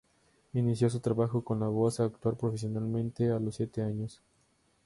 [0.53, 4.19] Inició su trabajo con la voz a actuar profesionalmente a los siete años.